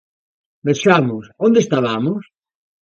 Vexamos, 0.67 1.23
onde 1.45 1.59
estabamos? 1.63 2.21